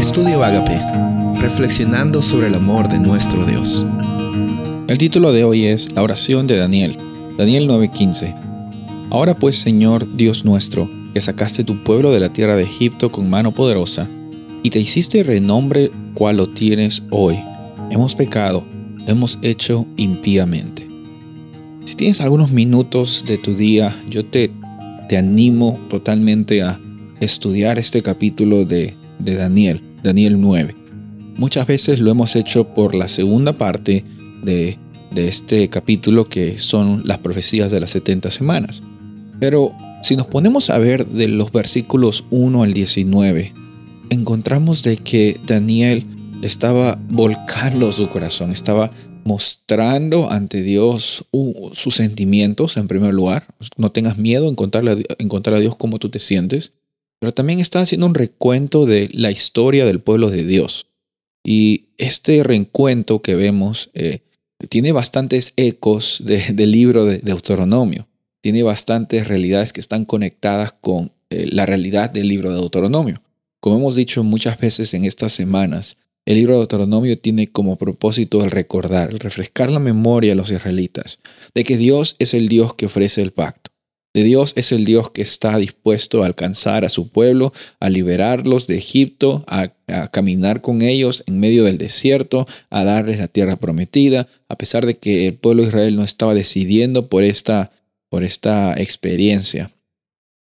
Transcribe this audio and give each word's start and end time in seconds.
Estudio 0.00 0.42
Agape, 0.42 0.80
reflexionando 1.42 2.22
sobre 2.22 2.46
el 2.46 2.54
amor 2.54 2.88
de 2.88 2.98
nuestro 2.98 3.44
Dios. 3.44 3.84
El 4.88 4.96
título 4.96 5.30
de 5.30 5.44
hoy 5.44 5.66
es 5.66 5.92
La 5.92 6.02
oración 6.02 6.46
de 6.46 6.56
Daniel, 6.56 6.96
Daniel 7.36 7.68
9:15. 7.68 8.34
Ahora 9.10 9.38
pues, 9.38 9.56
Señor 9.56 10.16
Dios 10.16 10.46
nuestro, 10.46 10.90
que 11.12 11.20
sacaste 11.20 11.64
tu 11.64 11.84
pueblo 11.84 12.12
de 12.12 12.20
la 12.20 12.32
tierra 12.32 12.56
de 12.56 12.62
Egipto 12.62 13.12
con 13.12 13.28
mano 13.28 13.52
poderosa, 13.52 14.08
y 14.62 14.70
te 14.70 14.80
hiciste 14.80 15.22
renombre 15.22 15.90
cual 16.14 16.38
lo 16.38 16.48
tienes 16.48 17.02
hoy. 17.10 17.38
Hemos 17.90 18.14
pecado, 18.14 18.64
hemos 19.06 19.38
hecho 19.42 19.86
impíamente. 19.98 20.88
Si 21.84 21.94
tienes 21.94 22.22
algunos 22.22 22.50
minutos 22.50 23.22
de 23.28 23.36
tu 23.36 23.54
día, 23.54 23.94
yo 24.08 24.24
te, 24.24 24.50
te 25.10 25.18
animo 25.18 25.78
totalmente 25.90 26.62
a 26.62 26.80
estudiar 27.20 27.78
este 27.78 28.00
capítulo 28.00 28.64
de 28.64 28.98
de 29.20 29.36
Daniel, 29.36 29.82
Daniel 30.02 30.40
9. 30.40 30.74
Muchas 31.36 31.66
veces 31.66 32.00
lo 32.00 32.10
hemos 32.10 32.36
hecho 32.36 32.74
por 32.74 32.94
la 32.94 33.08
segunda 33.08 33.56
parte 33.56 34.04
de, 34.42 34.78
este 35.16 35.68
capítulo 35.68 36.24
que 36.24 36.58
son 36.58 37.02
las 37.04 37.18
profecías 37.18 37.70
de 37.70 37.80
las 37.80 37.90
70 37.90 38.30
semanas. 38.30 38.82
Pero 39.40 39.72
si 40.02 40.16
nos 40.16 40.26
ponemos 40.26 40.70
a 40.70 40.78
ver 40.78 41.06
de 41.06 41.28
los 41.28 41.50
versículos 41.50 42.24
1 42.30 42.62
al 42.62 42.72
19, 42.72 43.52
encontramos 44.10 44.82
de 44.82 44.98
que 44.98 45.40
Daniel 45.46 46.06
estaba 46.42 46.98
volcando 47.08 47.90
su 47.90 48.08
corazón, 48.08 48.52
estaba 48.52 48.90
mostrando 49.24 50.30
ante 50.30 50.62
Dios 50.62 51.24
sus 51.72 51.94
sentimientos 51.94 52.76
en 52.76 52.88
primer 52.88 53.14
lugar. 53.14 53.46
No 53.76 53.90
tengas 53.92 54.18
miedo 54.18 54.48
en 54.48 54.54
contarle, 54.54 54.92
a 54.92 55.60
Dios 55.60 55.76
cómo 55.76 55.98
tú 55.98 56.08
te 56.08 56.18
sientes 56.18 56.72
pero 57.20 57.32
también 57.32 57.60
está 57.60 57.80
haciendo 57.80 58.06
un 58.06 58.14
recuento 58.14 58.86
de 58.86 59.08
la 59.12 59.30
historia 59.30 59.84
del 59.84 60.00
pueblo 60.00 60.30
de 60.30 60.42
Dios. 60.44 60.86
Y 61.44 61.90
este 61.98 62.42
reencuentro 62.42 63.20
que 63.20 63.34
vemos 63.34 63.90
eh, 63.94 64.20
tiene 64.70 64.92
bastantes 64.92 65.52
ecos 65.56 66.22
del 66.24 66.72
libro 66.72 67.04
de 67.04 67.18
Deuteronomio. 67.18 68.08
Tiene 68.40 68.62
bastantes 68.62 69.28
realidades 69.28 69.72
que 69.72 69.80
están 69.80 70.06
conectadas 70.06 70.72
con 70.80 71.12
eh, 71.28 71.46
la 71.52 71.66
realidad 71.66 72.10
del 72.10 72.26
libro 72.26 72.50
de 72.50 72.58
Deuteronomio. 72.58 73.22
Como 73.60 73.76
hemos 73.76 73.94
dicho 73.94 74.24
muchas 74.24 74.58
veces 74.58 74.94
en 74.94 75.04
estas 75.04 75.32
semanas, 75.32 75.98
el 76.24 76.36
libro 76.36 76.54
de 76.54 76.60
Deuteronomio 76.60 77.18
tiene 77.18 77.48
como 77.48 77.76
propósito 77.76 78.42
el 78.42 78.50
recordar, 78.50 79.10
el 79.10 79.18
refrescar 79.18 79.70
la 79.70 79.78
memoria 79.78 80.32
a 80.32 80.36
los 80.36 80.50
israelitas 80.50 81.18
de 81.54 81.64
que 81.64 81.76
Dios 81.76 82.16
es 82.18 82.32
el 82.32 82.48
Dios 82.48 82.72
que 82.72 82.86
ofrece 82.86 83.20
el 83.20 83.32
pacto 83.32 83.69
de 84.12 84.24
Dios 84.24 84.52
es 84.56 84.72
el 84.72 84.84
Dios 84.84 85.10
que 85.10 85.22
está 85.22 85.56
dispuesto 85.58 86.22
a 86.22 86.26
alcanzar 86.26 86.84
a 86.84 86.88
su 86.88 87.08
pueblo, 87.08 87.52
a 87.78 87.88
liberarlos 87.88 88.66
de 88.66 88.76
Egipto, 88.76 89.44
a, 89.46 89.72
caminar 90.12 90.60
con 90.60 90.82
ellos 90.82 91.24
en 91.26 91.40
medio 91.40 91.64
del 91.64 91.76
desierto, 91.76 92.46
a 92.70 92.84
darles 92.84 93.18
la 93.18 93.26
tierra 93.26 93.56
prometida, 93.56 94.28
a 94.48 94.56
pesar 94.56 94.86
de 94.86 94.96
que 94.96 95.26
el 95.26 95.34
pueblo 95.34 95.62
de 95.62 95.68
Israel 95.68 95.96
no 95.96 96.04
estaba 96.04 96.32
decidiendo 96.32 97.08
por 97.08 97.24
esta, 97.24 97.72
por 98.08 98.22
esta 98.22 98.80
experiencia. 98.80 99.72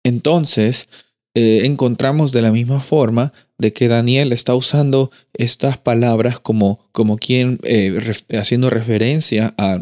Entonces, 0.03 0.89
eh, 1.33 1.61
encontramos 1.63 2.31
de 2.31 2.43
la 2.43 2.51
misma 2.51 2.79
forma 2.79 3.33
de 3.57 3.73
que 3.73 3.87
Daniel 3.87 4.31
está 4.31 4.53
usando 4.53 5.11
estas 5.33 5.77
palabras 5.77 6.39
como, 6.39 6.87
como 6.91 7.17
quien 7.17 7.59
eh, 7.63 7.99
haciendo 8.37 8.69
referencia 8.69 9.53
a 9.57 9.79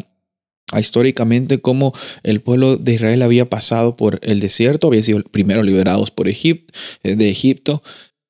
históricamente 0.78 1.60
cómo 1.60 1.92
el 2.22 2.40
pueblo 2.40 2.76
de 2.76 2.94
Israel 2.94 3.22
había 3.22 3.48
pasado 3.48 3.96
por 3.96 4.20
el 4.22 4.40
desierto, 4.40 4.86
había 4.86 5.02
sido 5.02 5.22
primero 5.22 5.62
liberados 5.62 6.10
por 6.10 6.28
Egipto, 6.28 6.72
eh, 7.02 7.16
de 7.16 7.30
Egipto, 7.30 7.82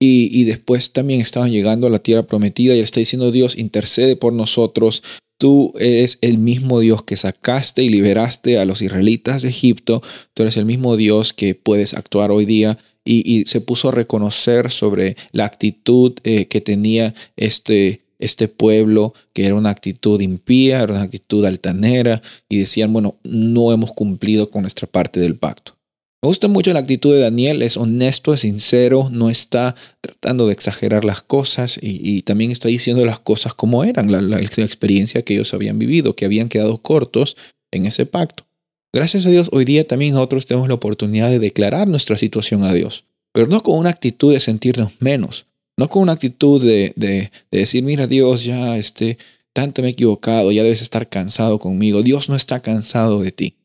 y, 0.03 0.31
y, 0.33 0.45
después 0.45 0.95
también 0.95 1.21
estaban 1.21 1.51
llegando 1.51 1.87
a 1.87 1.91
la 1.91 1.99
tierra 1.99 2.23
prometida 2.23 2.75
y 2.75 2.79
él 2.79 2.85
está 2.85 3.01
diciendo, 3.01 3.31
Dios, 3.31 3.59
intercede 3.59 4.17
por 4.17 4.33
nosotros, 4.33 5.03
tú 5.41 5.73
eres 5.79 6.19
el 6.21 6.37
mismo 6.37 6.81
Dios 6.81 7.03
que 7.03 7.17
sacaste 7.17 7.83
y 7.83 7.89
liberaste 7.89 8.59
a 8.59 8.67
los 8.67 8.83
israelitas 8.83 9.41
de 9.41 9.49
Egipto, 9.49 10.03
tú 10.35 10.43
eres 10.43 10.59
el 10.59 10.67
mismo 10.67 10.99
Dios 10.99 11.33
que 11.33 11.55
puedes 11.55 11.95
actuar 11.95 12.31
hoy 12.31 12.45
día. 12.45 12.79
Y, 13.03 13.45
se 13.47 13.63
puso 13.63 13.89
a 13.89 13.93
reconocer 13.93 14.71
sobre 14.71 15.17
la 15.33 15.47
actitud 15.47 16.13
eh, 16.23 16.47
que 16.47 16.61
tenía 16.61 17.15
este, 17.37 18.03
este 18.21 18.49
pueblo, 18.49 19.15
que 19.33 19.47
era 19.47 19.55
una 19.55 19.71
actitud 19.71 20.21
impía, 20.21 20.81
era 20.81 20.93
una 20.93 21.03
actitud 21.03 21.45
altanera, 21.45 22.23
y 22.49 22.59
decían, 22.59 22.93
bueno, 22.93 23.17
no 23.25 23.73
hemos 23.73 23.93
cumplido 23.93 24.51
con 24.51 24.63
nuestra 24.63 24.87
parte 24.87 25.19
del 25.21 25.37
pacto. 25.37 25.77
Me 26.23 26.29
gusta 26.29 26.49
mucho 26.49 26.71
la 26.75 26.81
actitud 26.81 27.15
de 27.15 27.21
Daniel, 27.21 27.63
es 27.63 27.79
honesto, 27.79 28.35
es 28.35 28.41
sincero, 28.41 29.09
no 29.11 29.31
está 29.31 29.75
tratando 30.03 30.47
de 30.47 30.53
exagerar 30.53 31.03
las 31.03 31.23
cosas 31.23 31.79
y, 31.81 32.21
también 32.23 32.51
está 32.51 32.69
diciendo 32.69 33.07
las 33.07 33.21
cosas 33.21 33.55
como 33.55 33.85
eran, 33.85 34.13
la, 34.13 34.21
la, 34.21 34.39
experiencia 34.39 35.23
que 35.23 35.33
ellos 35.33 35.55
habían 35.55 35.79
vivido, 35.79 36.17
que 36.17 36.27
habían 36.27 36.51
quedado 36.51 36.77
cortos 36.83 37.39
en 37.71 37.87
ese 37.87 38.05
pacto. 38.05 38.45
Gracias 38.93 39.25
a 39.25 39.31
Dios, 39.31 39.49
hoy 39.53 39.65
día 39.65 39.87
también 39.87 40.13
nosotros 40.13 40.45
tenemos 40.45 40.69
la 40.69 40.75
oportunidad 40.75 41.31
de 41.31 41.39
declarar 41.39 41.89
nuestra 41.89 42.19
situación 42.19 42.65
a 42.65 42.75
Dios, 42.75 43.07
pero 43.33 43.47
no 43.47 43.63
con 43.63 43.79
una 43.79 43.89
actitud 43.89 44.31
de 44.31 44.41
sentirnos 44.41 44.93
menos, 44.99 45.47
no 45.81 45.89
con 45.89 46.03
una 46.03 46.13
actitud 46.13 46.63
de, 46.63 47.31
decir, 47.51 47.83
mira 47.83 48.07
Dios, 48.07 48.45
ya 48.45 48.77
este, 48.77 49.17
tanto 49.55 49.81
me 49.81 49.89
he 49.89 49.93
equivocado, 49.93 50.53
ya 50.53 50.63
debes 50.63 50.83
estar 50.83 51.09
cansado 51.09 51.59
conmigo. 51.59 52.03
Dios 52.03 52.29
no 52.29 52.37
está 52.37 52.61
cansado 52.61 53.23
de 53.23 53.33
ti. 53.33 53.57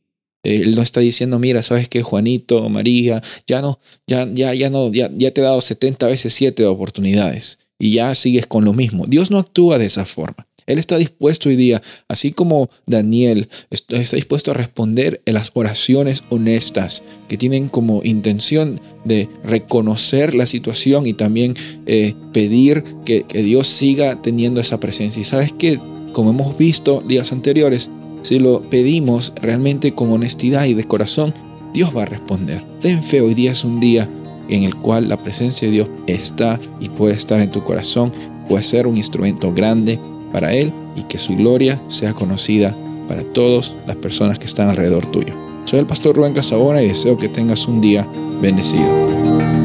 Él 0.42 0.76
no 0.76 0.82
está 0.82 1.02
diciendo, 1.02 1.40
mira, 1.40 1.62
sabes 1.62 1.90
que 1.90 2.04
Juanito, 2.04 2.70
María, 2.70 3.22
ya 3.48 3.62
no, 3.62 3.82
ya, 4.08 4.26
ya, 4.32 4.54
ya 4.54 4.70
no, 4.70 4.94
ya, 4.94 5.12
ya 5.14 5.32
te 5.32 5.42
he 5.42 5.44
dado 5.44 5.60
70 5.60 6.08
veces 6.08 6.34
7 6.34 6.66
oportunidades 6.68 7.60
y 7.78 7.92
ya 7.92 8.16
sigues 8.16 8.48
con 8.48 8.64
lo 8.64 8.72
mismo. 8.72 9.06
Dios 9.08 9.30
no 9.30 9.38
actúa 9.38 9.78
de 9.78 9.88
esa 9.88 10.06
forma. 10.06 10.48
Él 10.68 10.80
está 10.80 10.98
dispuesto 10.98 11.50
hoy 11.50 11.56
día, 11.56 11.82
así 12.08 12.32
como 12.32 12.70
Daniel, 12.86 13.50
está 13.70 14.16
dispuesto 14.16 14.52
a 14.52 14.56
responder 14.56 15.22
en 15.26 15.36
las 15.36 15.52
oraciones 15.54 16.24
honestas 16.30 17.04
que 17.28 17.38
tienen 17.38 17.70
como 17.70 18.02
intención 18.04 18.80
de 19.04 19.30
reconocer 19.44 20.34
la 20.34 20.46
situación 20.48 21.06
y 21.06 21.14
también 21.14 21.56
eh, 21.86 22.16
pedir 22.34 22.84
que, 23.06 23.24
que 23.24 23.44
Dios 23.44 23.68
siga 23.68 24.22
teniendo 24.22 24.60
esa 24.60 24.80
presencia. 24.80 25.22
Y 25.22 25.26
sabes 25.26 25.52
que, 25.52 25.80
como 26.14 26.32
hemos 26.32 26.58
visto 26.58 27.04
días 27.08 27.32
anteriores, 27.32 27.90
si 28.24 28.40
lo 28.40 28.62
pedimos 28.62 29.34
realmente 29.40 29.94
con 29.94 30.12
honestidad 30.12 30.66
y 30.66 30.74
de 30.74 30.86
corazón, 30.86 31.34
Dios 31.76 31.96
va 31.96 32.04
a 32.04 32.08
responder. 32.08 32.64
Ten 32.80 33.04
fe, 33.04 33.22
hoy 33.22 33.36
día 33.36 33.52
es 33.52 33.64
un 33.64 33.80
día 33.80 34.10
en 34.50 34.64
el 34.64 34.76
cual 34.76 35.10
la 35.10 35.22
presencia 35.22 35.68
de 35.68 35.74
Dios 35.74 35.90
está 36.08 36.60
y 36.80 36.90
puede 36.90 37.14
estar 37.14 37.42
en 37.42 37.52
tu 37.52 37.64
corazón, 37.64 38.12
puede 38.50 38.64
ser 38.64 38.88
un 38.88 38.98
instrumento 38.98 39.54
grande 39.54 40.00
para 40.36 40.52
Él 40.52 40.74
y 40.98 41.04
que 41.04 41.18
su 41.18 41.34
gloria 41.38 41.80
sea 41.88 42.12
conocida 42.12 42.76
para 43.08 43.24
todas 43.24 43.74
las 43.88 43.96
personas 43.96 44.38
que 44.38 44.44
están 44.44 44.68
alrededor 44.68 45.06
tuyo. 45.06 45.34
Soy 45.64 45.80
el 45.80 45.86
pastor 45.86 46.14
Rubén 46.14 46.34
Casabona 46.34 46.82
y 46.82 46.90
deseo 46.90 47.18
que 47.18 47.30
tengas 47.30 47.70
un 47.70 47.80
día 47.80 48.06
bendecido. 48.42 49.65